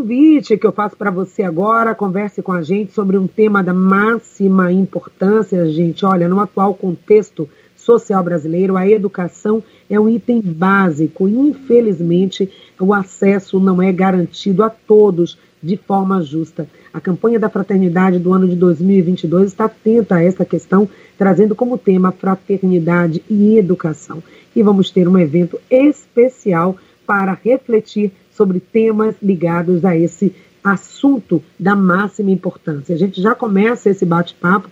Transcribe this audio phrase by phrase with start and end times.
[0.00, 3.74] convite que eu faço para você agora, converse com a gente sobre um tema da
[3.74, 6.06] máxima importância, gente.
[6.06, 11.28] Olha, no atual contexto social brasileiro, a educação é um item básico.
[11.28, 12.50] Infelizmente,
[12.80, 16.66] o acesso não é garantido a todos de forma justa.
[16.94, 20.88] A campanha da fraternidade do ano de 2022 está atenta a essa questão,
[21.18, 24.22] trazendo como tema fraternidade e educação.
[24.56, 26.74] E vamos ter um evento especial
[27.06, 32.94] para refletir sobre temas ligados a esse assunto da máxima importância.
[32.94, 34.68] A gente já começa esse bate-papo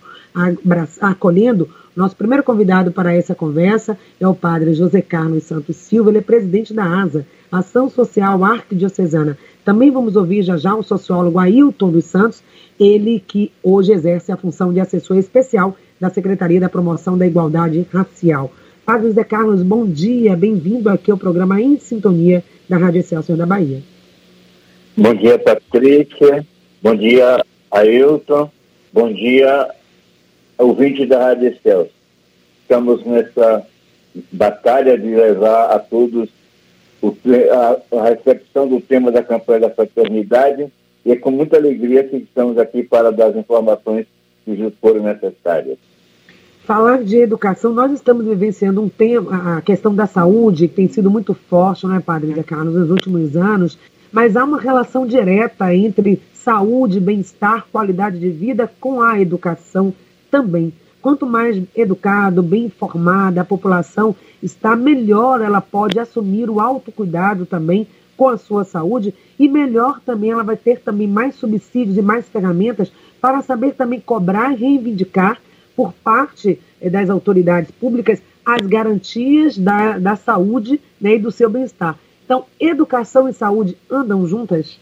[1.01, 1.67] acolhendo
[1.99, 6.21] nosso primeiro convidado para essa conversa é o padre José Carlos Santos Silva, ele é
[6.21, 9.37] presidente da ASA, Ação Social Arquidiocesana.
[9.65, 12.41] Também vamos ouvir já já o sociólogo Ailton dos Santos,
[12.79, 17.85] ele que hoje exerce a função de assessor especial da Secretaria da Promoção da Igualdade
[17.91, 18.49] Racial.
[18.85, 23.45] Padre José Carlos, bom dia, bem-vindo aqui ao programa Em Sintonia da Rádio Excelsior da
[23.45, 23.81] Bahia.
[24.95, 26.45] Bom dia, Patrícia.
[26.81, 28.49] Bom dia, Ailton.
[28.93, 29.69] Bom dia,
[30.57, 31.89] ouvinte da Rádio Excelsior.
[32.61, 33.65] Estamos nessa
[34.31, 36.29] batalha de levar a todos
[37.01, 37.15] o,
[37.51, 40.67] a, a, recepção do tema da campanha da fraternidade
[41.05, 44.05] e é com muita alegria que estamos aqui para dar as informações
[44.45, 45.77] que forem necessárias.
[46.69, 51.09] Falar de educação, nós estamos vivenciando um tema, a questão da saúde, que tem sido
[51.09, 53.75] muito forte, não é, Padre Zé Carlos, nos últimos anos,
[54.11, 59.91] mas há uma relação direta entre saúde, bem-estar, qualidade de vida com a educação
[60.29, 60.71] também.
[61.01, 67.87] Quanto mais educado, bem informada a população está, melhor ela pode assumir o autocuidado também
[68.15, 72.29] com a sua saúde e melhor também ela vai ter também mais subsídios e mais
[72.29, 75.39] ferramentas para saber também cobrar e reivindicar
[75.79, 81.49] por parte eh, das autoridades públicas as garantias da, da saúde né, e do seu
[81.49, 81.97] bem-estar.
[82.25, 84.77] Então, educação e saúde andam juntas?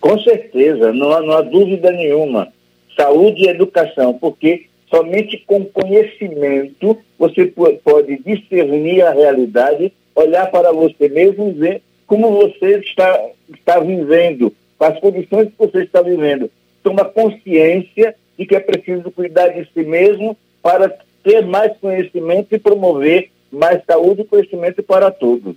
[0.00, 2.50] Com certeza, não há, não há dúvida nenhuma
[2.96, 7.52] saúde e educação, porque somente com conhecimento você
[7.84, 13.20] pode discernir a realidade, olhar para você mesmo e ver como você está,
[13.54, 14.50] está vivendo,
[14.80, 16.50] as condições que você está vivendo.
[16.82, 20.88] Toma consciência de que é preciso cuidar de si mesmo para
[21.22, 25.56] ter mais conhecimento e promover mais saúde e conhecimento para todos.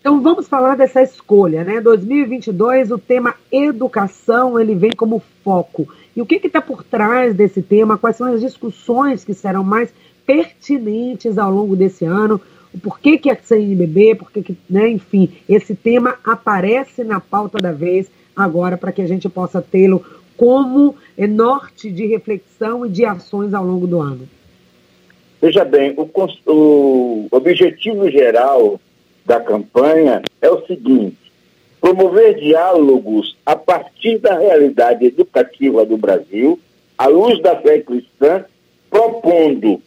[0.00, 1.78] Então vamos falar dessa escolha, né?
[1.80, 5.86] 2022, o tema educação, ele vem como foco.
[6.16, 7.98] E o que está por trás desse tema?
[7.98, 9.92] Quais são as discussões que serão mais
[10.26, 12.40] pertinentes ao longo desse ano?
[12.72, 17.72] O porquê que a CNBB, porque que, né, enfim, esse tema aparece na pauta da
[17.72, 20.02] vez agora para que a gente possa tê-lo
[20.40, 24.26] como norte de reflexão e de ações ao longo do ano.
[25.38, 26.08] Veja bem, o,
[26.46, 28.80] o objetivo geral
[29.26, 31.18] da campanha é o seguinte:
[31.78, 36.58] promover diálogos a partir da realidade educativa do Brasil,
[36.96, 38.42] à luz da fé cristã,
[38.88, 39.82] propondo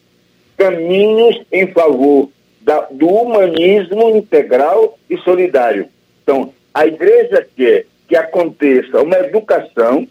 [0.56, 2.30] caminhos em favor
[2.62, 5.88] da, do humanismo integral e solidário.
[6.22, 10.08] Então, a igreja quer que aconteça uma educação,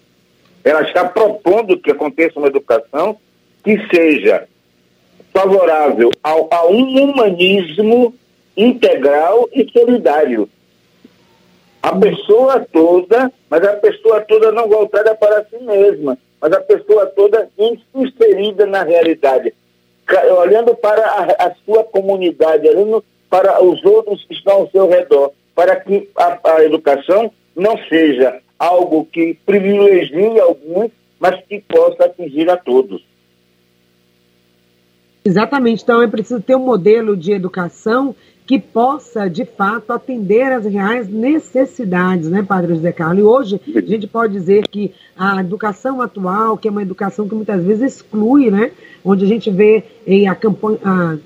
[0.65, 3.17] ela está propondo que aconteça uma educação
[3.65, 4.47] que seja
[5.33, 8.15] favorável ao, a um humanismo
[8.57, 10.49] integral e solidário.
[11.83, 17.07] A pessoa toda, mas a pessoa toda não voltada para si mesma, mas a pessoa
[17.07, 17.49] toda
[17.95, 19.53] inserida na realidade,
[20.39, 25.33] olhando para a, a sua comunidade, olhando para os outros que estão ao seu redor,
[25.55, 32.49] para que a, a educação não seja algo que privilegie alguns, mas que possa atingir
[32.49, 33.05] a todos.
[35.25, 35.83] Exatamente.
[35.83, 38.15] Então é preciso ter um modelo de educação
[38.47, 43.19] que possa, de fato, atender às reais necessidades, né, Padre José Carlos?
[43.19, 47.35] E hoje a gente pode dizer que a educação atual, que é uma educação que
[47.35, 48.71] muitas vezes exclui, né,
[49.05, 50.79] onde a gente vê em a campanha.
[50.85, 51.19] A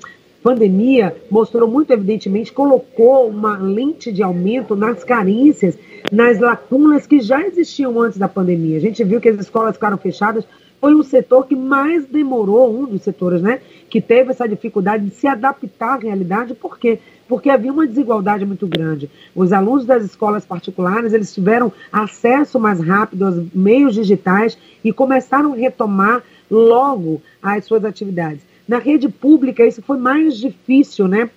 [0.43, 5.77] pandemia mostrou muito evidentemente, colocou uma lente de aumento nas carências,
[6.11, 8.77] nas lacunas que já existiam antes da pandemia.
[8.77, 10.45] A gente viu que as escolas ficaram fechadas
[10.79, 13.59] foi um setor que mais demorou, um dos setores, né,
[13.89, 16.99] que teve essa dificuldade de se adaptar à realidade, por quê?
[17.27, 19.09] Porque havia uma desigualdade muito grande.
[19.35, 25.53] Os alunos das escolas particulares, eles tiveram acesso mais rápido aos meios digitais e começaram
[25.53, 28.41] a retomar logo as suas atividades.
[28.67, 31.27] Na rede pública, isso foi mais difícil, né,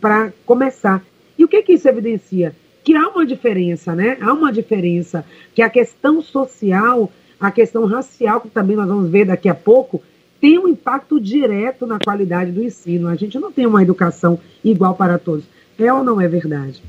[0.00, 1.02] para começar.
[1.36, 2.54] E o que que isso evidencia?
[2.86, 4.16] Que há uma diferença, né?
[4.20, 9.26] Há uma diferença que a questão social a questão racial, que também nós vamos ver
[9.26, 10.02] daqui a pouco,
[10.40, 13.08] tem um impacto direto na qualidade do ensino.
[13.08, 15.44] A gente não tem uma educação igual para todos.
[15.78, 16.82] É ou não é verdade?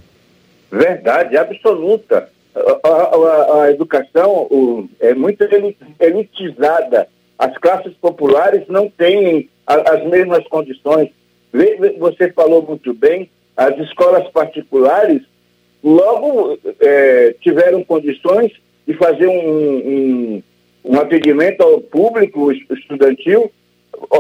[0.72, 2.30] Verdade, absoluta.
[2.56, 5.44] A, a, a educação o, é muito
[6.00, 7.08] elitizada.
[7.38, 11.10] As classes populares não têm a, as mesmas condições.
[12.00, 15.22] Você falou muito bem, as escolas particulares
[15.88, 18.52] logo é, tiveram condições
[18.86, 20.44] de fazer um, um,
[20.84, 23.52] um atendimento ao público estudantil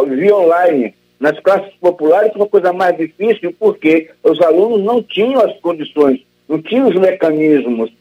[0.08, 0.94] via online.
[1.20, 6.62] Nas classes populares, uma coisa mais difícil, porque os alunos não tinham as condições, não
[6.62, 7.92] tinham os mecanismos.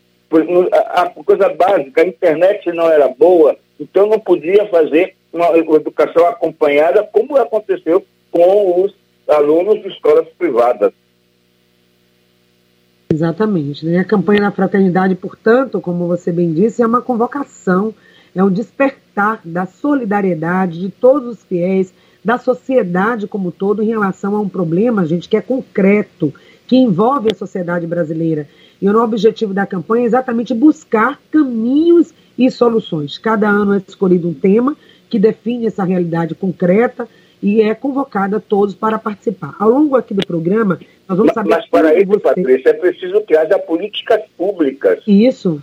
[0.91, 7.03] A coisa básica, a internet não era boa, então não podia fazer uma educação acompanhada,
[7.05, 8.95] como aconteceu com os
[9.29, 10.93] alunos de escolas privadas.
[13.13, 13.87] Exatamente.
[13.87, 13.99] Né?
[13.99, 17.95] A campanha da fraternidade, portanto, como você bem disse, é uma convocação,
[18.35, 21.93] é um despertar da solidariedade de todos os fiéis,
[22.25, 26.35] da sociedade como todo em relação a um problema, gente, que é concreto,
[26.67, 28.49] que envolve a sociedade brasileira.
[28.83, 33.17] E o objetivo da campanha é exatamente buscar caminhos e soluções.
[33.17, 34.77] Cada ano é escolhido um tema
[35.09, 37.09] que define essa realidade concreta
[37.47, 39.55] e é convocada todos para participar.
[39.61, 41.51] Ao longo aqui do programa, nós vamos saber.
[41.51, 42.19] Mas para isso, você...
[42.19, 45.01] Patrícia, é preciso que haja políticas públicas.
[45.07, 45.63] Isso.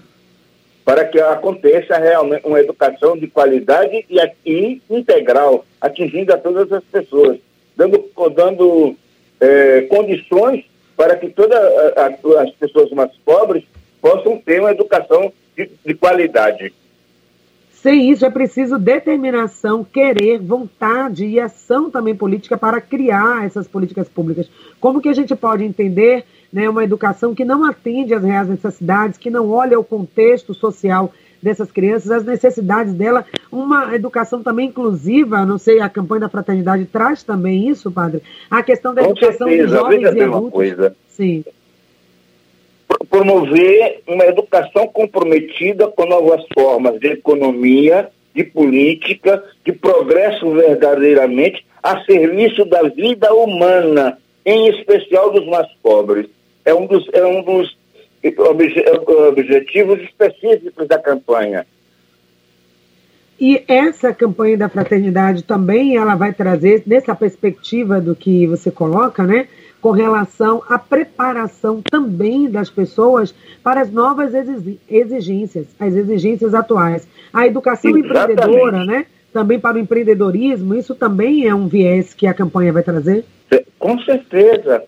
[0.86, 6.84] Para que aconteça realmente uma educação de qualidade e, e integral, atingindo a todas as
[6.86, 7.38] pessoas,
[7.76, 8.02] dando,
[8.34, 8.96] dando
[9.42, 10.64] é, condições
[10.96, 11.60] para que todas
[11.98, 13.66] as pessoas mais pobres
[14.02, 16.74] possam ter uma educação de, de qualidade.
[17.84, 24.08] Sem isso, é preciso determinação, querer, vontade e ação também política para criar essas políticas
[24.08, 24.50] públicas.
[24.80, 29.18] Como que a gente pode entender né, uma educação que não atende às reais necessidades,
[29.18, 35.46] que não olha o contexto social dessas crianças, as necessidades dela, uma educação também inclusiva,
[35.46, 38.24] não sei, a campanha da fraternidade traz também isso, padre?
[38.50, 40.52] A questão da Com educação certeza, de jovens e adultos.
[40.52, 40.96] Coisa.
[41.10, 41.44] Sim
[43.10, 52.04] promover uma educação comprometida com novas formas de economia, de política, de progresso verdadeiramente a
[52.06, 56.28] serviço da vida humana, em especial dos mais pobres.
[56.66, 57.78] É um dos, é um dos
[58.38, 58.84] obje,
[59.28, 61.66] objetivos específicos da campanha.
[63.40, 69.24] E essa campanha da fraternidade também ela vai trazer, nessa perspectiva do que você coloca,
[69.24, 69.48] né?
[69.84, 74.32] Com relação à preparação também das pessoas para as novas
[74.90, 77.06] exigências, as exigências atuais.
[77.34, 78.32] A educação Exatamente.
[78.32, 79.06] empreendedora, né?
[79.34, 83.26] Também para o empreendedorismo, isso também é um viés que a campanha vai trazer?
[83.78, 84.86] Com certeza.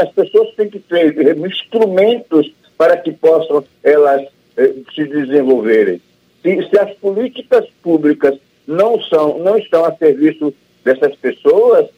[0.00, 4.22] As pessoas têm que ter instrumentos para que possam elas
[4.56, 6.00] eh, se desenvolverem.
[6.42, 11.88] Se, se as políticas públicas não são, não estão a serviço dessas pessoas,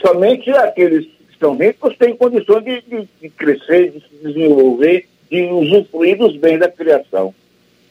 [0.00, 1.06] somente aqueles
[1.38, 6.58] são ricos têm condições de, de, de, crescer, de se desenvolver, de usufruir dos bens
[6.58, 7.34] da criação.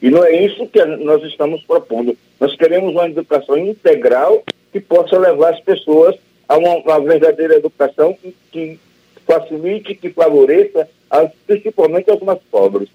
[0.02, 2.18] E não é isso que nós estamos propondo.
[2.40, 6.16] Nós queremos uma educação integral que possa levar as pessoas
[6.48, 8.80] a uma, uma verdadeira educação que, que
[9.26, 12.90] facilite, que favoreça, as, principalmente aos mais pobres.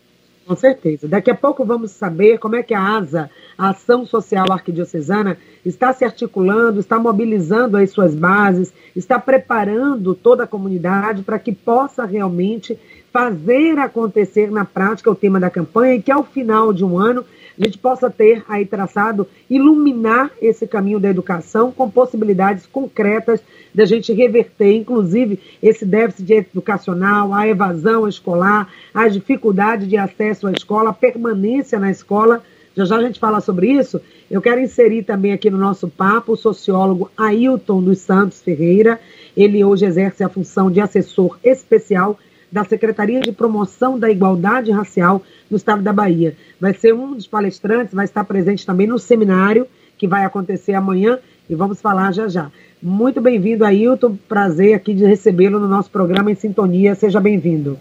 [0.49, 1.07] Com certeza.
[1.07, 5.93] Daqui a pouco vamos saber como é que a ASA, a Ação Social Arquidiocesana, está
[5.93, 12.07] se articulando, está mobilizando as suas bases, está preparando toda a comunidade para que possa
[12.07, 12.79] realmente
[13.13, 17.27] fazer acontecer na prática o tema da campanha e que ao final de um ano
[17.59, 23.41] a gente possa ter aí traçado, iluminar esse caminho da educação com possibilidades concretas
[23.75, 30.53] da gente reverter, inclusive, esse déficit educacional, a evasão escolar, as dificuldades de acesso à
[30.53, 32.43] escola, a permanência na escola.
[32.77, 34.01] Já já a gente fala sobre isso.
[34.31, 39.01] Eu quero inserir também aqui no nosso papo o sociólogo Ailton dos Santos Ferreira.
[39.37, 42.19] Ele hoje exerce a função de assessor especial
[42.51, 46.37] da Secretaria de Promoção da Igualdade Racial no estado da Bahia.
[46.61, 49.67] Vai ser um dos palestrantes, vai estar presente também no seminário
[49.99, 51.19] que vai acontecer amanhã
[51.51, 52.51] e vamos falar já já.
[52.81, 54.17] Muito bem-vindo, Ailton.
[54.29, 56.95] Prazer aqui de recebê-lo no nosso programa em Sintonia.
[56.95, 57.79] Seja bem-vindo.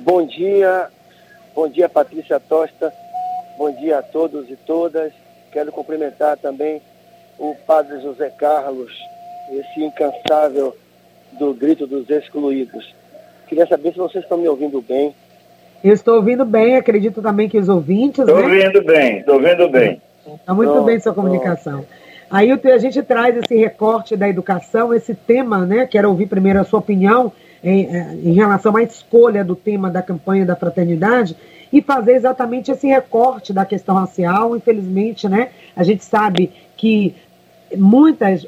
[0.00, 0.88] Bom dia,
[1.54, 2.92] bom dia, Patrícia Tosta.
[3.56, 5.12] Bom dia a todos e todas.
[5.50, 6.82] Quero cumprimentar também
[7.38, 8.92] o Padre José Carlos,
[9.50, 10.76] esse incansável
[11.38, 12.94] do grito dos excluídos.
[13.46, 15.14] Queria saber se vocês estão me ouvindo bem.
[15.82, 18.20] Eu estou ouvindo bem, acredito também que os ouvintes.
[18.20, 18.42] Estou né?
[18.42, 20.00] ouvindo bem, estou ouvindo bem.
[20.26, 21.84] Está muito bem sua comunicação.
[22.30, 25.86] Aí a gente traz esse recorte da educação, esse tema, né?
[25.86, 27.32] Quero ouvir primeiro a sua opinião
[27.62, 31.36] em, é, em relação à escolha do tema da campanha da fraternidade
[31.70, 34.56] e fazer exatamente esse recorte da questão racial.
[34.56, 35.50] Infelizmente, né?
[35.76, 37.14] A gente sabe que
[37.76, 38.46] muitas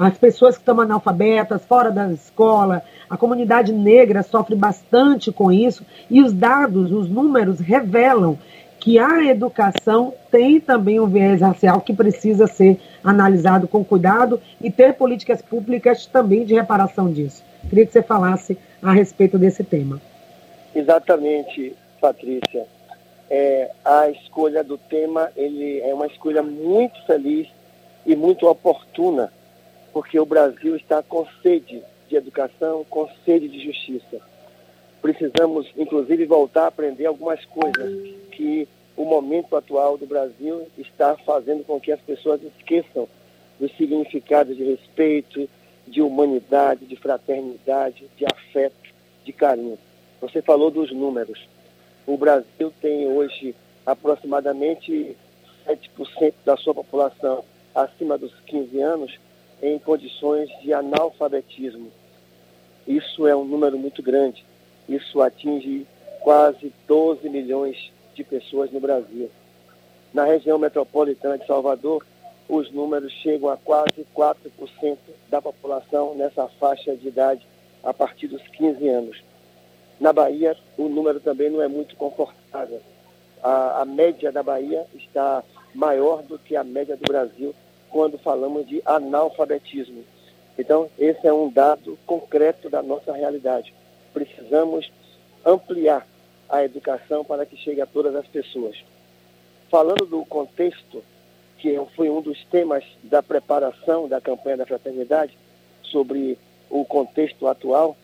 [0.00, 5.84] as pessoas que estão analfabetas, fora da escola, a comunidade negra sofre bastante com isso,
[6.08, 8.38] e os dados, os números revelam
[8.78, 14.70] que a educação tem também um viés racial que precisa ser analisado com cuidado e
[14.70, 17.44] ter políticas públicas também de reparação disso.
[17.68, 20.00] Queria que você falasse a respeito desse tema.
[20.74, 22.64] Exatamente, Patrícia.
[23.28, 27.46] É, a escolha do tema ele é uma escolha muito feliz
[28.06, 29.32] e muito oportuna,
[29.92, 34.20] porque o Brasil está com sede de educação, com sede de justiça.
[35.00, 41.64] Precisamos, inclusive, voltar a aprender algumas coisas que o momento atual do Brasil está fazendo
[41.64, 43.08] com que as pessoas esqueçam
[43.58, 45.48] dos significados de respeito,
[45.86, 48.90] de humanidade, de fraternidade, de afeto,
[49.24, 49.78] de carinho.
[50.20, 51.48] Você falou dos números.
[52.06, 53.54] O Brasil tem hoje
[53.86, 55.16] aproximadamente
[55.66, 59.18] 7% da sua população acima dos 15 anos
[59.62, 61.90] em condições de analfabetismo.
[62.86, 64.44] Isso é um número muito grande.
[64.88, 65.86] Isso atinge
[66.20, 69.30] quase 12 milhões de pessoas no Brasil.
[70.12, 72.04] Na região metropolitana de Salvador,
[72.48, 74.98] os números chegam a quase 4%
[75.28, 77.46] da população nessa faixa de idade
[77.82, 79.22] a partir dos 15 anos.
[80.00, 82.80] Na Bahia, o número também não é muito confortável.
[83.42, 87.54] A, a média da Bahia está maior do que a média do Brasil
[87.90, 90.04] quando falamos de analfabetismo.
[90.58, 93.74] Então, esse é um dado concreto da nossa realidade.
[94.12, 94.90] Precisamos
[95.44, 96.06] ampliar
[96.48, 98.76] a educação para que chegue a todas as pessoas.
[99.70, 101.02] Falando do contexto,
[101.58, 105.36] que foi um dos temas da preparação da campanha da fraternidade,
[105.82, 107.96] sobre o contexto atual,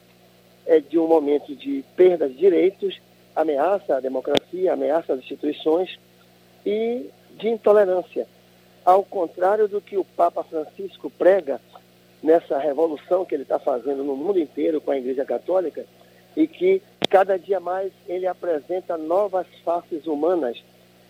[0.66, 3.00] é de um momento de perda de direitos,
[3.35, 5.99] ameaça à democracia, ameaça às instituições
[6.64, 7.06] e
[7.37, 8.26] de intolerância.
[8.85, 11.61] Ao contrário do que o Papa Francisco prega
[12.23, 15.85] nessa revolução que ele está fazendo no mundo inteiro com a Igreja Católica,
[16.37, 20.62] e que cada dia mais ele apresenta novas faces humanas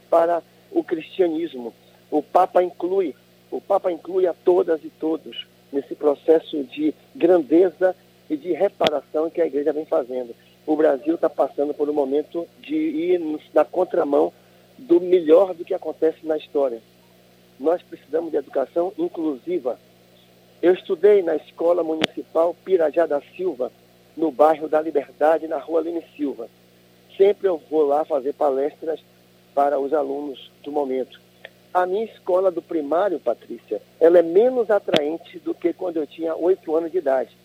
[0.09, 1.75] para o cristianismo.
[2.11, 3.15] O Papa inclui,
[3.51, 7.95] o Papa inclui a todas e todos nesse processo de grandeza
[8.31, 10.35] e de reparação que a igreja vem fazendo.
[10.65, 14.33] O Brasil está passando por um momento de ir na contramão
[14.79, 16.81] do melhor do que acontece na história.
[17.59, 19.79] Nós precisamos de educação inclusiva.
[20.61, 23.73] Eu estudei na Escola Municipal Pirajá da Silva,
[24.17, 26.49] no bairro da Liberdade, na rua Lene Silva.
[27.17, 29.01] Sempre eu vou lá fazer palestras
[29.55, 31.21] para os alunos do momento.
[31.73, 36.35] A minha escola do primário, Patrícia, ela é menos atraente do que quando eu tinha
[36.35, 37.37] oito anos de idade.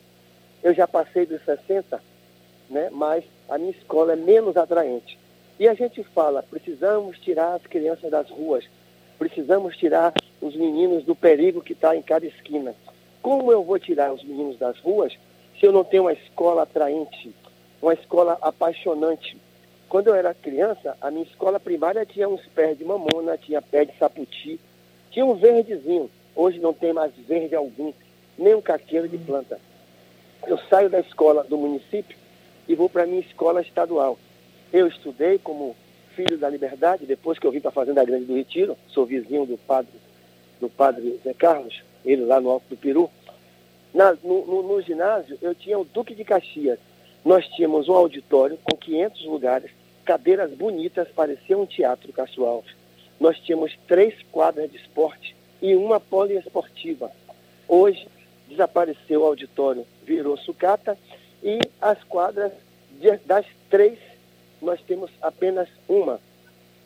[0.63, 2.01] Eu já passei dos 60,
[2.69, 5.17] né, mas a minha escola é menos atraente.
[5.61, 8.65] E a gente fala, precisamos tirar as crianças das ruas,
[9.19, 12.73] precisamos tirar os meninos do perigo que está em cada esquina.
[13.21, 15.15] Como eu vou tirar os meninos das ruas
[15.59, 17.31] se eu não tenho uma escola atraente,
[17.79, 19.37] uma escola apaixonante.
[19.87, 23.85] Quando eu era criança, a minha escola primária tinha uns pés de mamona, tinha pé
[23.85, 24.59] de saputi,
[25.11, 26.09] tinha um verdezinho.
[26.35, 27.93] Hoje não tem mais verde algum,
[28.35, 29.59] nem um caqueiro de planta.
[30.47, 32.17] Eu saio da escola do município
[32.67, 34.17] e vou para a minha escola estadual.
[34.71, 35.75] Eu estudei como
[36.15, 39.45] filho da liberdade, depois que eu vim para a Fazenda Grande do Retiro, sou vizinho
[39.45, 39.91] do padre,
[40.59, 43.09] do padre Zé Carlos, ele lá no Alto do Peru.
[43.93, 46.79] Na, no, no, no, ginásio, eu tinha o Duque de Caxias.
[47.23, 49.71] Nós tínhamos um auditório com 500 lugares,
[50.05, 52.73] cadeiras bonitas, parecia um teatro Castro Alves.
[53.19, 57.11] Nós tínhamos três quadras de esporte e uma poliesportiva.
[57.67, 58.07] Hoje,
[58.47, 60.97] desapareceu o auditório, virou sucata
[61.43, 62.51] e as quadras,
[62.99, 63.97] de, das três,
[64.61, 66.19] nós temos apenas uma,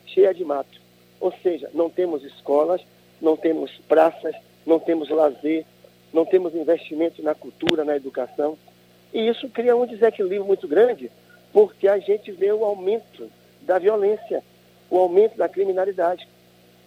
[0.05, 0.81] cheia de mato.
[1.19, 2.81] Ou seja, não temos escolas,
[3.21, 5.65] não temos praças, não temos lazer,
[6.13, 8.57] não temos investimento na cultura, na educação.
[9.13, 11.11] E isso cria um desequilíbrio muito grande,
[11.51, 13.29] porque a gente vê o aumento
[13.61, 14.43] da violência,
[14.89, 16.27] o aumento da criminalidade.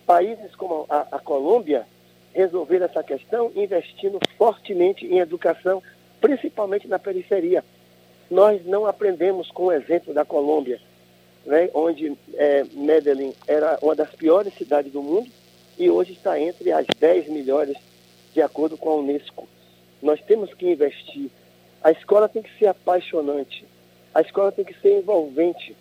[0.06, 1.86] Países como a, a Colômbia
[2.32, 5.82] resolveram essa questão investindo fortemente em educação,
[6.20, 7.64] principalmente na periferia.
[8.30, 10.80] Nós não aprendemos com o exemplo da Colômbia,
[11.46, 15.30] né, onde é, Medellín era uma das piores cidades do mundo
[15.78, 17.76] e hoje está entre as 10 melhores
[18.34, 19.48] de acordo com a Unesco.
[20.02, 21.30] Nós temos que investir.
[21.82, 23.64] A escola tem que ser apaixonante.
[24.14, 25.74] A escola tem que ser envolvente.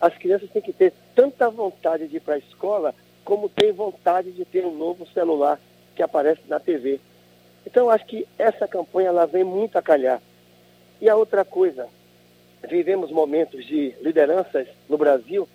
[0.00, 2.94] As crianças têm que ter tanta vontade de ir para a escola
[3.24, 5.58] como tem vontade de ter um novo celular
[5.96, 7.00] que aparece na TV.
[7.66, 10.20] Então, acho que essa campanha ela vem muito a calhar.
[11.00, 11.88] E a outra coisa,
[12.68, 15.48] vivemos momentos de lideranças no Brasil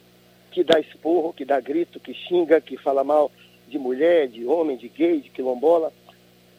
[0.52, 3.32] que dá esporro, que dá grito, que xinga, que fala mal
[3.68, 5.94] de mulher, de homem, de gay, de quilombola.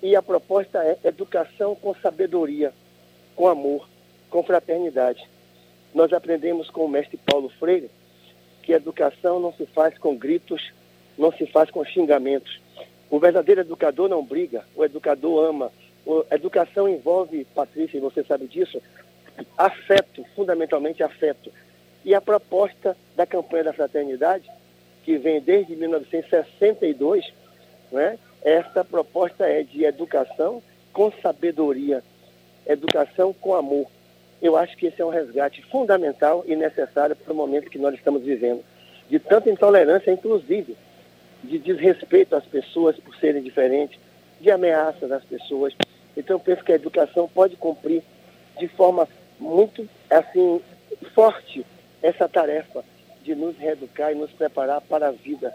[0.03, 2.73] E a proposta é educação com sabedoria,
[3.37, 3.89] com amor,
[4.31, 5.29] com fraternidade.
[5.95, 7.91] Nós aprendemos com o mestre Paulo Freire
[8.63, 10.73] que educação não se faz com gritos,
[11.19, 12.61] não se faz com xingamentos.
[13.11, 15.73] O verdadeiro educador não briga, o educador ama.
[16.31, 18.81] Educação envolve, Patrícia, e você sabe disso,
[19.57, 21.52] afeto, fundamentalmente afeto.
[22.05, 24.50] E a proposta da campanha da fraternidade,
[25.05, 27.33] que vem desde 1962,
[27.93, 30.62] né, essa proposta é de educação
[30.93, 32.02] com sabedoria,
[32.67, 33.87] educação com amor.
[34.40, 37.95] Eu acho que esse é um resgate fundamental e necessário para o momento que nós
[37.95, 38.64] estamos vivendo,
[39.09, 40.76] de tanta intolerância, inclusive,
[41.45, 43.99] de desrespeito às pessoas por serem diferentes,
[44.40, 45.75] de ameaças às pessoas.
[46.17, 48.02] Então, eu penso que a educação pode cumprir
[48.59, 50.61] de forma muito, assim,
[51.14, 51.64] forte
[52.02, 52.85] essa tarefa
[53.23, 55.55] de nos reeducar e nos preparar para a vida,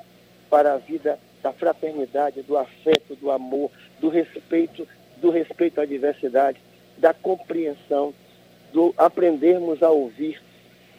[0.49, 6.59] para a vida da fraternidade, do afeto, do amor, do respeito, do respeito à diversidade,
[6.97, 8.13] da compreensão,
[8.73, 10.41] do aprendermos a ouvir.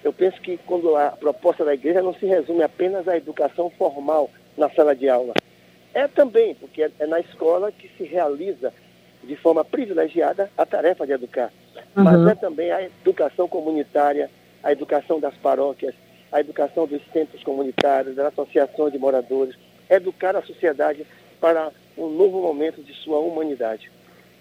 [0.05, 4.31] Eu penso que quando a proposta da igreja não se resume apenas à educação formal
[4.57, 5.35] na sala de aula.
[5.93, 8.73] É também, porque é, é na escola que se realiza
[9.27, 11.53] de forma privilegiada a tarefa de educar.
[11.97, 12.05] Uhum.
[12.05, 14.31] Mas é também a educação comunitária,
[14.63, 15.95] a educação das paróquias,
[16.33, 19.57] a educação dos centros comunitários, da associação de moradores,
[19.89, 21.07] educar a sociedade
[21.41, 23.91] para um novo momento de sua humanidade.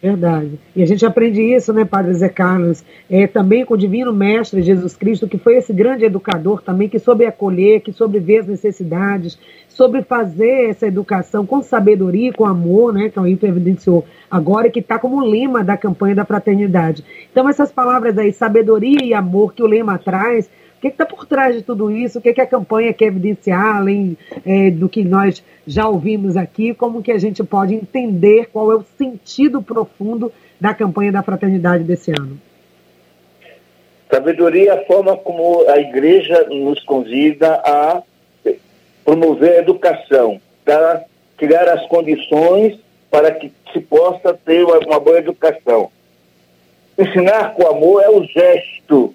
[0.05, 0.59] Verdade.
[0.75, 4.61] E a gente aprende isso, né, Padre Zé Carlos, é, também com o Divino Mestre
[4.61, 8.47] Jesus Cristo, que foi esse grande educador também, que soube acolher, que soube ver as
[8.47, 9.35] necessidades,
[9.67, 14.79] sobre fazer essa educação com sabedoria com amor, né, que o Ailton evidenciou agora, que
[14.79, 17.03] está como lema da campanha da fraternidade.
[17.31, 20.47] Então, essas palavras aí, sabedoria e amor, que o lema traz,
[20.89, 22.19] que está por trás de tudo isso?
[22.19, 26.73] O que, que a campanha quer evidenciar, além é, do que nós já ouvimos aqui?
[26.73, 31.83] Como que a gente pode entender qual é o sentido profundo da campanha da fraternidade
[31.83, 32.39] desse ano?
[34.11, 38.03] Sabedoria é a forma como a igreja nos convida a
[39.03, 41.05] promover a educação, para
[41.37, 45.89] criar as condições para que se possa ter uma boa educação.
[46.97, 49.14] Ensinar com amor é o gesto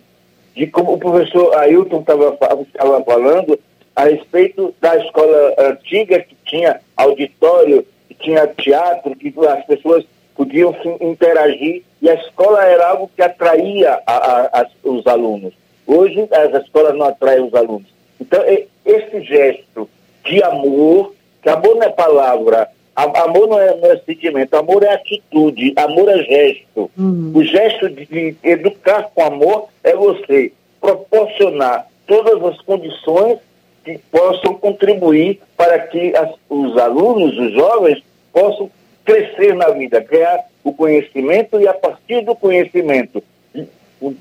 [0.60, 3.58] de como o professor Ailton estava falando
[3.96, 10.04] a respeito da escola antiga, que tinha auditório, que tinha teatro, que as pessoas
[10.36, 15.54] podiam interagir, e a escola era algo que atraía a, a, a, os alunos.
[15.86, 17.88] Hoje, as escolas não atraem os alunos.
[18.20, 18.44] Então,
[18.84, 19.88] esse gesto
[20.26, 22.68] de amor, que amor não é palavra,
[23.04, 26.90] Amor não é, não é sentimento, amor é atitude, amor é gesto.
[26.98, 27.32] Uhum.
[27.34, 33.38] O gesto de, educar com amor é você proporcionar todas as condições
[33.84, 38.70] que possam contribuir para que as, os alunos, os jovens, possam
[39.04, 43.22] crescer na vida, criar o conhecimento e, a partir do conhecimento,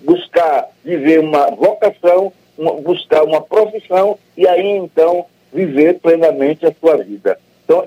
[0.04, 6.98] buscar viver uma vocação, uma, buscar uma profissão e aí então viver plenamente a sua
[6.98, 7.38] vida.
[7.70, 7.86] Então,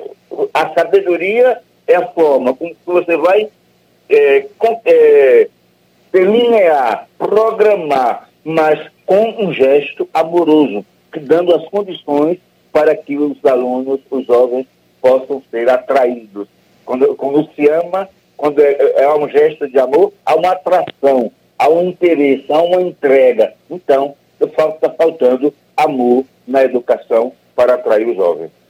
[0.55, 3.49] a sabedoria é a forma como você vai
[4.09, 5.49] é, com, é,
[6.13, 10.87] delinear, programar, mas com um gesto amoroso,
[11.23, 12.39] dando as condições
[12.73, 14.69] para que os alunos, os jovens,
[15.01, 16.47] possam ser atraídos.
[16.85, 21.69] Quando, quando se ama, quando é, é um gesto de amor, há uma atração, há
[21.69, 23.53] um interesse, há uma entrega.
[23.69, 28.62] Então, está faltando amor na educação para atrair os jovens.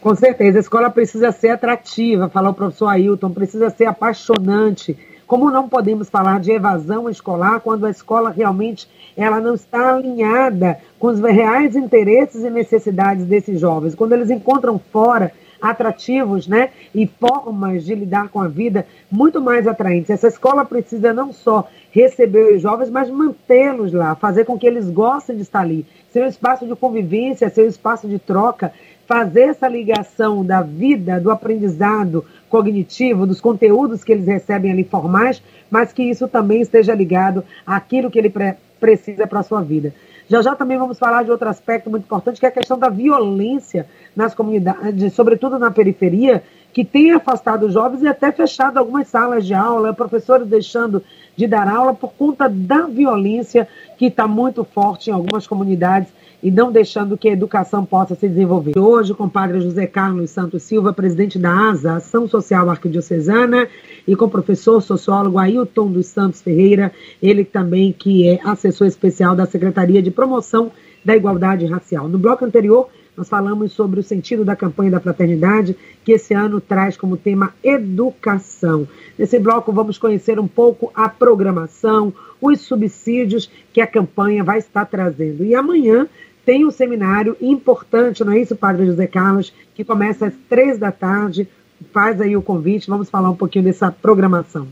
[0.00, 4.96] Com certeza, a escola precisa ser atrativa, falar o professor Ailton, precisa ser apaixonante.
[5.26, 10.78] Como não podemos falar de evasão escolar quando a escola realmente ela não está alinhada
[10.98, 13.94] com os reais interesses e necessidades desses jovens?
[13.94, 19.66] Quando eles encontram fora atrativos, né, e formas de lidar com a vida muito mais
[19.66, 20.10] atraentes.
[20.10, 24.88] Essa escola precisa não só receber os jovens, mas mantê-los lá, fazer com que eles
[24.90, 25.86] gostem de estar ali.
[26.10, 28.72] Ser um espaço de convivência, ser um espaço de troca,
[29.06, 35.42] fazer essa ligação da vida, do aprendizado cognitivo, dos conteúdos que eles recebem ali formais,
[35.70, 39.94] mas que isso também esteja ligado àquilo que ele pre precisa para a sua vida.
[40.28, 42.90] Já já também vamos falar de outro aspecto muito importante, que é a questão da
[42.90, 46.42] violência nas comunidades, sobretudo na periferia,
[46.74, 51.02] que tem afastado jovens e até fechado algumas salas de aula, professores deixando
[51.34, 53.66] de dar aula por conta da violência
[53.96, 56.12] que está muito forte em algumas comunidades
[56.42, 58.78] e não deixando que a educação possa se desenvolver.
[58.78, 63.68] Hoje, com o padre José Carlos Santos Silva, presidente da ASA, Ação Social Arquidiocesana,
[64.06, 69.34] e com o professor sociólogo Ailton dos Santos Ferreira, ele também que é assessor especial
[69.34, 70.70] da Secretaria de Promoção
[71.04, 72.08] da Igualdade Racial.
[72.08, 76.60] No bloco anterior, nós falamos sobre o sentido da campanha da fraternidade, que esse ano
[76.60, 78.86] traz como tema educação.
[79.18, 84.84] Nesse bloco, vamos conhecer um pouco a programação, os subsídios que a campanha vai estar
[84.84, 85.44] trazendo.
[85.44, 86.06] E amanhã
[86.46, 90.92] tem um seminário importante, não é isso, Padre José Carlos, que começa às três da
[90.92, 91.48] tarde.
[91.92, 94.68] Faz aí o convite, vamos falar um pouquinho dessa programação.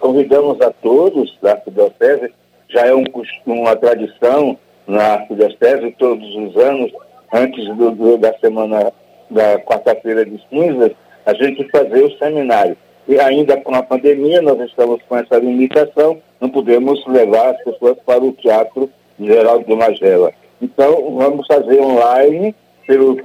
[0.00, 2.32] Convidamos a todos da Arquidiocese,
[2.68, 3.04] já é um,
[3.46, 6.92] uma tradição na Arquidiocese, todos os anos,
[7.32, 8.92] antes do, do, da semana
[9.30, 10.90] da quarta-feira de cinzas,
[11.24, 12.76] a gente fazer o seminário.
[13.06, 17.96] E ainda com a pandemia, nós estamos com essa limitação, não podemos levar as pessoas
[18.04, 20.32] para o Teatro Geral do Magela.
[20.60, 22.54] Então, vamos fazer online
[22.86, 23.16] pelo,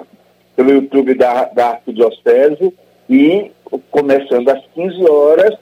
[0.56, 2.74] pelo YouTube da, da Arquidiocese
[3.10, 3.52] e
[3.92, 5.58] começando às 15 horas,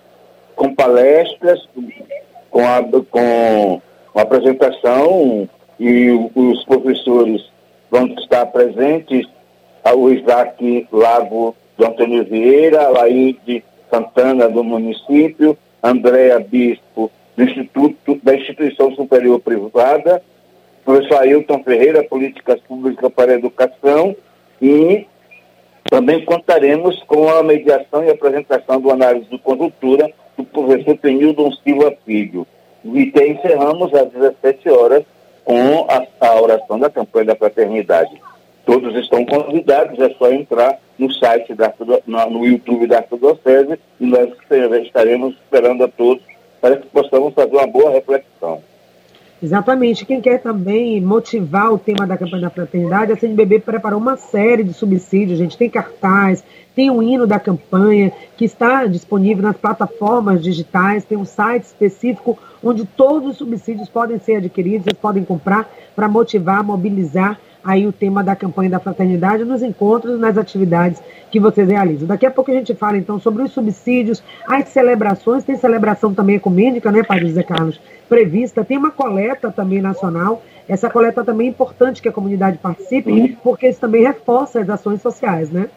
[0.56, 1.68] com palestras,
[2.50, 3.82] com a, com
[4.16, 5.48] a apresentação
[5.80, 7.50] e os professores
[7.90, 9.28] vão estar presentes,
[9.96, 18.36] o Isaac Lago do Antônio Vieira, Laíde Santana do município, Andréa Bispo do Instituto da
[18.36, 20.22] Instituição Superior Privada,
[20.86, 24.16] professor Ailton Ferreira, Políticas Públicas para a Educação,
[24.62, 25.08] e
[25.90, 31.94] também contaremos com a mediação e apresentação do análise de conjuntura do professor Penildon Silva
[32.06, 32.46] Filho.
[32.86, 35.04] E encerramos às 17 horas
[35.44, 38.12] com a, a oração da campanha da fraternidade.
[38.66, 41.74] Todos estão convidados, é só entrar no site, da,
[42.06, 44.30] no YouTube da Arquidiocese e nós
[44.84, 46.31] estaremos esperando a todos
[46.62, 48.62] para que possamos fazer uma boa reflexão.
[49.44, 50.06] Exatamente.
[50.06, 54.64] Quem quer também motivar o tema da campanha da fraternidade, a CNBB preparou uma série
[54.64, 55.58] de subsídios, gente.
[55.58, 56.44] Tem cartaz,
[56.76, 62.38] tem um hino da campanha que está disponível nas plataformas digitais, tem um site específico
[62.64, 67.92] onde todos os subsídios podem ser adquiridos, vocês podem comprar para motivar, mobilizar aí o
[67.92, 72.08] tema da campanha da fraternidade nos encontros, nas atividades que vocês realizam.
[72.08, 76.36] Daqui a pouco a gente fala então sobre os subsídios, as celebrações, tem celebração também
[76.36, 81.50] ecumênica, né, Padre José Carlos, prevista, tem uma coleta também nacional, essa coleta também é
[81.50, 85.70] importante que a comunidade participe, porque isso também reforça as ações sociais, né?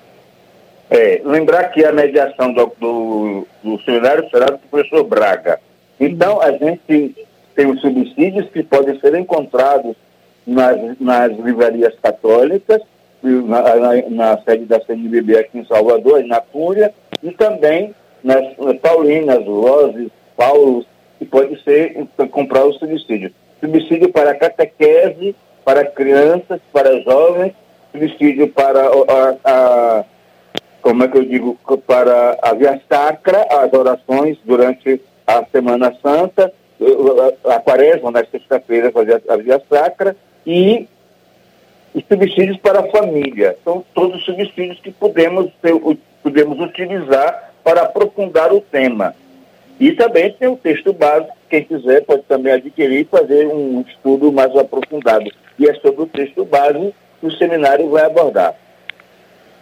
[0.90, 5.58] É, lembrar que a mediação do, do, do seminário será do professor Braga.
[5.98, 7.16] Então, a gente
[7.54, 9.96] tem os subsídios que podem ser encontrados
[10.46, 12.80] nas, nas livrarias católicas,
[13.22, 18.78] na, na, na, sede da CNBB aqui em Salvador, em Natúria, e também nas, nas
[18.78, 20.86] Paulinas, Roses, Paulos,
[21.18, 23.32] que pode ser comprar o subsídio.
[23.60, 27.54] Subsídio para catequese, para crianças, para jovens,
[27.92, 30.04] subsídio para a, a
[30.84, 36.52] como é que eu digo, para a via sacra, as orações durante a Semana Santa,
[37.46, 40.14] a quaresma, na sexta-feira, fazer a via sacra,
[40.46, 40.88] e
[41.94, 43.56] os subsídios para a família.
[43.64, 45.74] São todos os subsídios que podemos, ter,
[46.22, 49.14] podemos utilizar para aprofundar o tema.
[49.78, 54.32] E também tem o texto básico, quem quiser pode também adquirir e fazer um estudo
[54.32, 55.30] mais aprofundado.
[55.58, 58.54] E é sobre o texto básico que o seminário vai abordar.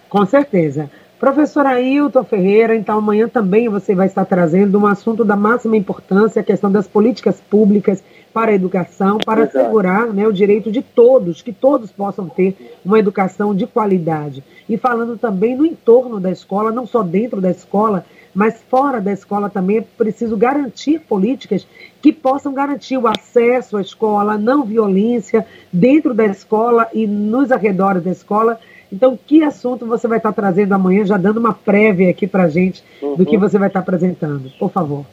[0.09, 0.91] Com certeza.
[1.23, 6.41] Professora Ailton Ferreira, então amanhã também você vai estar trazendo um assunto da máxima importância,
[6.41, 8.03] a questão das políticas públicas
[8.35, 9.59] para a educação, para Exato.
[9.59, 14.43] assegurar né, o direito de todos, que todos possam ter uma educação de qualidade.
[14.69, 18.05] E falando também no entorno da escola, não só dentro da escola,
[18.35, 21.65] mas fora da escola também é preciso garantir políticas
[22.01, 27.53] que possam garantir o acesso à escola, a não violência dentro da escola e nos
[27.53, 28.59] arredores da escola.
[28.93, 32.49] Então, que assunto você vai estar trazendo amanhã, já dando uma prévia aqui para a
[32.49, 33.17] gente uhum.
[33.17, 33.41] do que uhum.
[33.41, 34.51] você vai estar apresentando?
[34.59, 35.07] Por favor.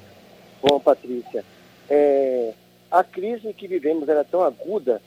[0.62, 1.46] Bom, Patrícia,
[1.89, 2.54] é,
[2.92, 5.02] a crise que vivemos era tão aguda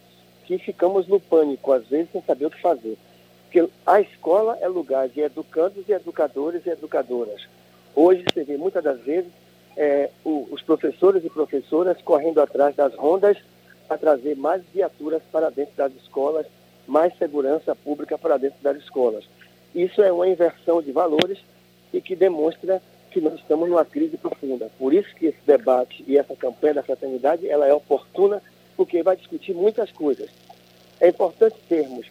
[0.47, 2.97] que ficamos no pânico, às vezes, sem saber o que fazer.
[3.45, 7.47] Porque a escola é lugar de educandos e educadores e educadoras.
[7.95, 9.31] Hoje, você vê muitas das vezes
[9.77, 13.37] é, o, os professores e professoras correndo atrás das rondas
[13.87, 16.47] para trazer mais viaturas para dentro das escolas,
[16.87, 19.25] mais segurança pública para dentro das escolas.
[19.75, 21.38] Isso é uma inversão de valores
[21.92, 24.71] e que demonstra que nós estamos numa crise profunda.
[24.79, 28.42] Por isso que esse debate e essa campanha da fraternidade ela é oportuna,
[28.77, 30.31] porque vai discutir muitas coisas.
[30.99, 32.07] É importante termos,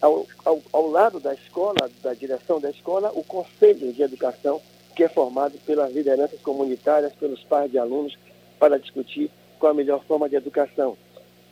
[0.00, 4.60] ao, ao, ao lado da escola, da direção da escola, o Conselho de Educação,
[4.94, 8.16] que é formado pelas lideranças comunitárias, pelos pais de alunos,
[8.58, 10.96] para discutir qual a melhor forma de educação.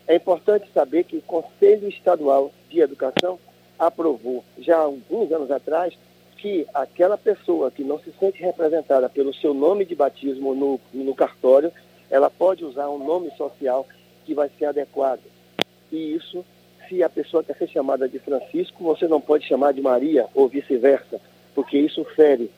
[0.07, 3.39] É importante saber que o Conselho Estadual de Educação
[3.79, 5.95] aprovou, já há alguns anos atrás,
[6.37, 11.15] que aquela pessoa que não se sente representada pelo seu nome de batismo no, no
[11.15, 11.73] cartório,
[12.11, 13.87] ela pode usar um nome social
[14.25, 15.21] que vai ser adequado.
[15.93, 16.45] E isso
[16.91, 20.49] se a pessoa quer ser chamada de Francisco, você não pode chamar de Maria ou
[20.49, 21.21] vice-versa,
[21.55, 22.51] porque isso fere.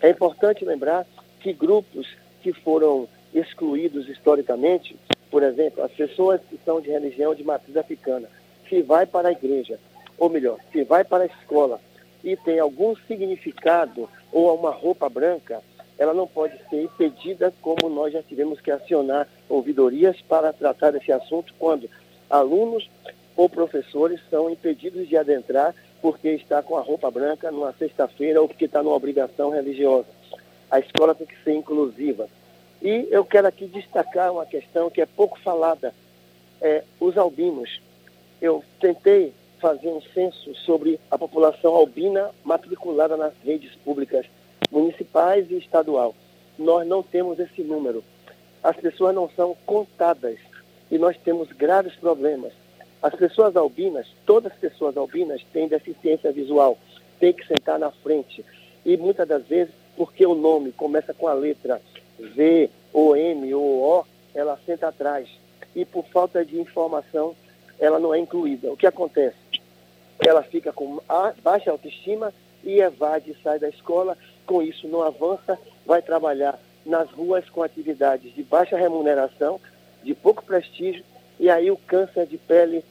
[0.00, 1.04] É importante lembrar
[1.40, 2.06] que grupos
[2.40, 4.96] que foram excluídos historicamente,
[5.34, 8.28] por exemplo, as pessoas que são de religião de matriz africana,
[8.68, 9.80] se vai para a igreja,
[10.16, 11.80] ou melhor, se vai para a escola
[12.22, 15.60] e tem algum significado ou uma roupa branca,
[15.98, 21.10] ela não pode ser impedida, como nós já tivemos que acionar ouvidorias para tratar desse
[21.10, 21.90] assunto, quando
[22.30, 22.88] alunos
[23.36, 28.46] ou professores são impedidos de adentrar porque está com a roupa branca numa sexta-feira ou
[28.46, 30.06] porque está numa obrigação religiosa.
[30.70, 32.28] A escola tem que ser inclusiva.
[32.82, 35.94] E eu quero aqui destacar uma questão que é pouco falada,
[36.60, 37.80] é, os albinos.
[38.40, 44.26] Eu tentei fazer um censo sobre a população albina matriculada nas redes públicas
[44.70, 46.14] municipais e estadual.
[46.58, 48.04] Nós não temos esse número.
[48.62, 50.38] As pessoas não são contadas
[50.90, 52.52] e nós temos graves problemas.
[53.02, 56.78] As pessoas albinas, todas as pessoas albinas têm deficiência visual,
[57.18, 58.44] têm que sentar na frente.
[58.84, 61.80] E muitas das vezes, porque o nome começa com a letra
[62.18, 65.28] V, ou M, ou O, ela senta atrás.
[65.74, 67.34] E por falta de informação,
[67.78, 68.72] ela não é incluída.
[68.72, 69.36] O que acontece?
[70.24, 71.00] Ela fica com
[71.42, 74.16] baixa autoestima e evade sai da escola.
[74.46, 79.60] Com isso, não avança, vai trabalhar nas ruas com atividades de baixa remuneração,
[80.02, 81.04] de pouco prestígio,
[81.40, 82.84] e aí o câncer de pele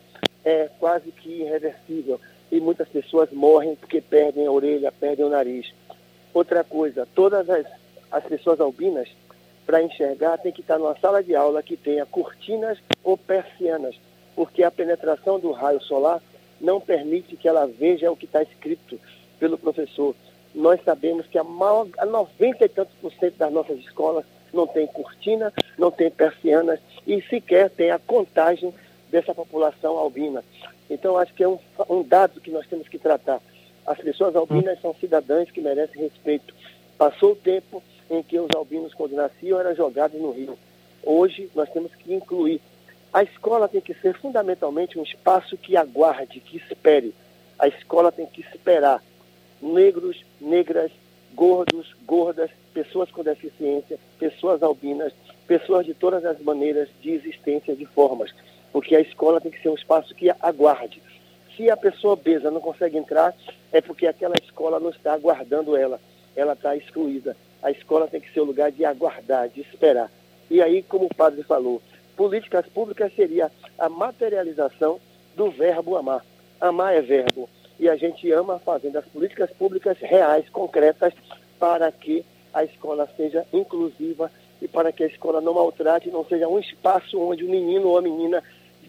[0.43, 2.19] é quase que irreversível.
[2.51, 5.73] E muitas pessoas morrem porque perdem a orelha, perdem o nariz.
[6.33, 7.65] Outra coisa, todas as,
[8.13, 9.09] as pessoas albinas
[9.65, 13.95] para enxergar tem que estar numa sala de aula que tenha cortinas ou persianas,
[14.35, 16.21] porque a penetração do raio solar
[16.61, 18.99] não permite que ela veja o que está escrito
[19.39, 20.15] pelo professor.
[20.53, 24.67] Nós sabemos que a, maior, a 90 e tantos por cento das nossas escolas não
[24.67, 28.71] tem cortina, não tem persianas e sequer tem a contagem
[29.09, 30.43] dessa população albina.
[30.87, 31.57] Então, acho que é um,
[31.89, 33.41] um dado que nós temos que tratar.
[33.87, 36.53] As pessoas albinas são cidadãs que merecem respeito.
[36.97, 40.57] Passou o tempo, em que os albinos, quando nasciam, eram jogados no rio.
[41.03, 42.61] Hoje, nós temos que incluir.
[43.11, 47.13] A escola tem que ser fundamentalmente um espaço que aguarde, que espere.
[47.59, 49.03] A escola tem que esperar
[49.61, 50.91] negros, negras,
[51.33, 55.13] gordos, gordas, pessoas com deficiência, pessoas albinas,
[55.47, 58.33] pessoas de todas as maneiras de existência, de formas.
[58.71, 61.01] Porque a escola tem que ser um espaço que aguarde.
[61.55, 63.35] Se a pessoa obesa não consegue entrar,
[63.71, 65.99] é porque aquela escola não está aguardando ela.
[66.35, 70.11] Ela está excluída a escola tem que ser o lugar de aguardar, de esperar.
[70.51, 71.81] E aí, como o padre falou,
[72.15, 73.49] políticas públicas seria
[73.79, 74.99] a materialização
[75.35, 76.23] do verbo amar.
[76.59, 77.49] Amar é verbo.
[77.79, 81.13] E a gente ama fazendo as políticas públicas reais, concretas,
[81.57, 82.23] para que
[82.53, 84.29] a escola seja inclusiva
[84.61, 87.97] e para que a escola não maltrate, não seja um espaço onde o menino ou
[87.97, 88.43] a menina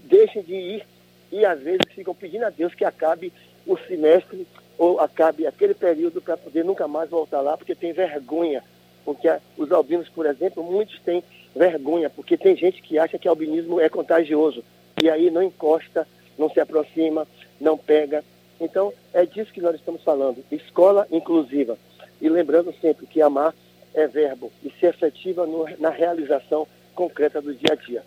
[0.04, 0.86] deixem de ir
[1.32, 3.32] e às vezes ficam pedindo a Deus que acabe
[3.66, 4.46] o semestre
[4.78, 8.62] ou acabe aquele período para poder nunca mais voltar lá, porque tem vergonha.
[9.04, 11.22] Porque os albinos, por exemplo, muitos têm
[11.54, 14.64] vergonha, porque tem gente que acha que albinismo é contagioso.
[15.02, 16.06] E aí não encosta,
[16.38, 17.26] não se aproxima,
[17.60, 18.24] não pega.
[18.60, 20.44] Então, é disso que nós estamos falando.
[20.50, 21.76] Escola inclusiva.
[22.20, 23.54] E lembrando sempre que amar
[23.92, 28.02] é verbo e se efetiva no, na realização concreta do dia a dia.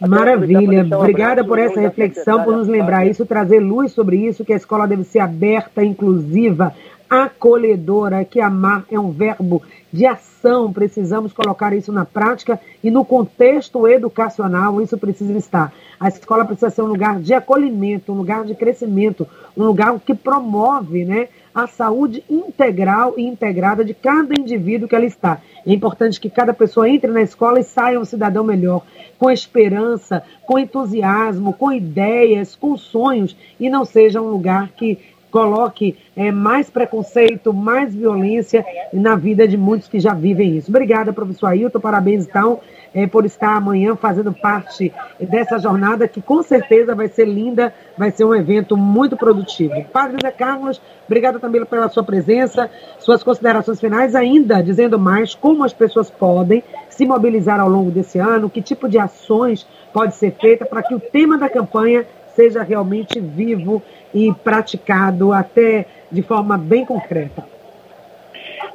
[0.00, 4.56] Maravilha, obrigada por essa reflexão, por nos lembrar isso, trazer luz sobre isso, que a
[4.56, 6.72] escola deve ser aberta, inclusiva,
[7.10, 13.04] acolhedora, que amar é um verbo de ação, precisamos colocar isso na prática e no
[13.04, 15.72] contexto educacional isso precisa estar.
[15.98, 20.14] A escola precisa ser um lugar de acolhimento, um lugar de crescimento, um lugar que
[20.14, 25.40] promove né, a saúde integral e integrada de cada indivíduo que ela está.
[25.66, 28.82] É importante que cada pessoa entre na escola e saia um cidadão melhor,
[29.18, 34.98] com esperança, com entusiasmo, com ideias, com sonhos, e não seja um lugar que
[35.30, 40.70] coloque é, mais preconceito, mais violência na vida de muitos que já vivem isso.
[40.70, 42.60] Obrigada, professor Ailton, parabéns então
[42.94, 48.10] é, por estar amanhã fazendo parte dessa jornada que com certeza vai ser linda, vai
[48.10, 49.84] ser um evento muito produtivo.
[49.92, 55.64] Padre Zé Carlos, obrigada também pela sua presença, suas considerações finais, ainda dizendo mais como
[55.64, 60.32] as pessoas podem se mobilizar ao longo desse ano, que tipo de ações pode ser
[60.32, 63.82] feita para que o tema da campanha seja realmente vivo
[64.14, 67.44] e praticado até de forma bem concreta?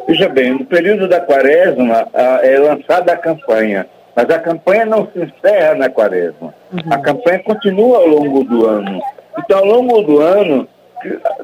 [0.08, 2.08] Veja bem, no período da quaresma
[2.41, 6.54] é lançada a campanha, mas a campanha não se encerra na quaresma.
[6.72, 6.93] Uhum.
[6.93, 9.02] A campanha continua ao longo do ano.
[9.38, 10.67] Então, ao longo do ano,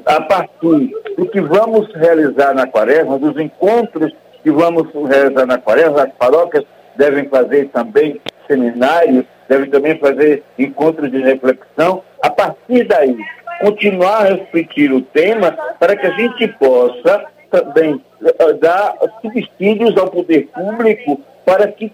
[0.06, 6.04] a partir do que vamos realizar na quaresma, dos encontros que vamos realizar na quaresma,
[6.04, 12.04] as paróquias devem fazer também seminários, devem também fazer encontros de reflexão.
[12.22, 13.18] A partir daí,
[13.60, 20.10] continuar a refletir o tema para que a gente possa também eh, dar subsídios ao
[20.10, 21.92] poder público para que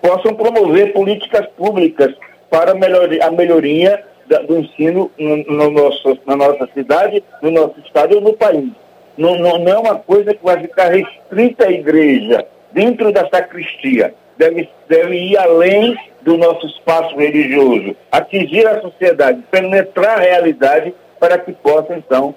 [0.00, 2.14] possam promover políticas públicas
[2.50, 4.04] para a melhoria
[4.46, 8.70] do ensino no, no nosso, na nossa cidade, no nosso estado e no país.
[9.16, 14.14] Não, não, não, é uma coisa que vai ficar restrita à igreja, dentro da sacristia.
[14.36, 21.38] Deve, deve ir além do nosso espaço religioso, atingir a sociedade, penetrar a realidade para
[21.38, 22.34] que possa, então,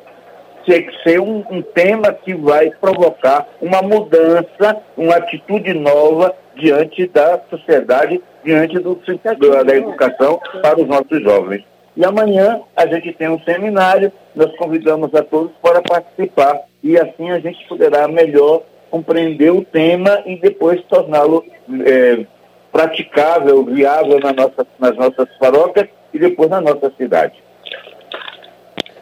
[1.04, 8.21] ser, um, um tema que vai provocar uma mudança, uma atitude nova diante da sociedade,
[8.43, 11.63] diante do, do, da educação para os nossos jovens.
[11.97, 17.32] E amanhã a gente tem um seminário, nós convidamos a todos para participar e assim
[17.32, 21.43] a gente poderá melhor compreender o tema e depois torná-lo
[21.86, 22.25] é,
[22.72, 27.42] praticável, viável na nossa, nas nossas paróquias e depois na nossa cidade.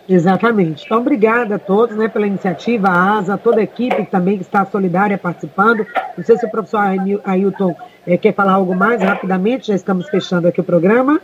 [0.10, 0.86] Exatamente.
[0.86, 4.66] Então, obrigada a todos né, pela iniciativa, a ASA, toda a equipe também que está
[4.66, 5.86] solidária participando.
[6.18, 6.80] Não sei se o professor
[7.26, 7.76] Ailton
[8.06, 11.20] é, quer falar algo mais rapidamente, já estamos fechando aqui o programa.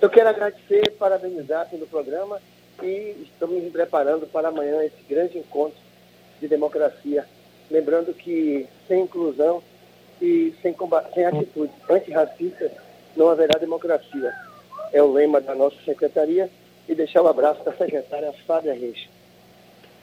[0.00, 2.38] Eu quero agradecer, parabenizar pelo programa
[2.80, 5.78] e estamos nos preparando para amanhã esse grande encontro
[6.40, 7.24] de democracia.
[7.70, 9.62] Lembrando que sem inclusão
[10.22, 10.74] e sem,
[11.12, 12.70] sem atitude antirracista
[13.16, 14.32] não haverá democracia.
[14.92, 16.48] É o lema da nossa secretaria
[16.88, 19.08] e deixar o um abraço da secretária Fábia Reis.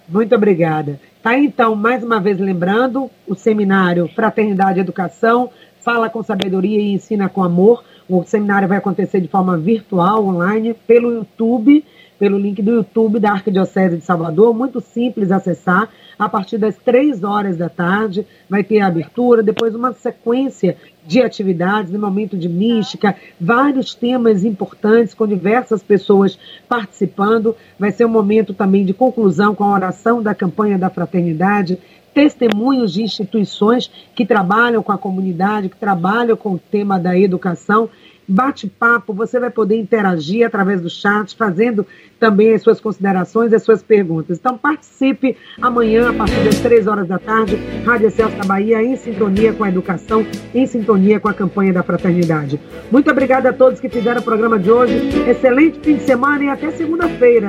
[0.08, 1.00] Muito obrigada.
[1.24, 5.50] Tá então, mais uma vez lembrando, o seminário Fraternidade e Educação,
[5.82, 7.86] Fala com Sabedoria e Ensina com Amor.
[8.08, 11.86] O seminário vai acontecer de forma virtual, online, pelo YouTube
[12.20, 15.90] pelo link do YouTube da Arquidiocese de Salvador, muito simples acessar.
[16.20, 20.76] A partir das três horas da tarde vai ter a abertura, depois uma sequência
[21.08, 27.56] de atividades, no momento de mística, vários temas importantes com diversas pessoas participando.
[27.80, 31.80] Vai ser um momento também de conclusão com a oração da campanha da fraternidade,
[32.14, 37.90] testemunhos de instituições que trabalham com a comunidade, que trabalham com o tema da educação
[38.30, 41.86] bate-papo, você vai poder interagir através do chat, fazendo
[42.20, 44.38] também as suas considerações, as suas perguntas.
[44.38, 48.96] Então participe amanhã, a partir das três horas da tarde, Rádio Celso da Bahia, em
[48.96, 52.60] sintonia com a educação, em sintonia com a campanha da fraternidade.
[52.92, 54.96] Muito obrigada a todos que fizeram o programa de hoje.
[55.28, 57.48] Excelente fim de semana e até segunda-feira.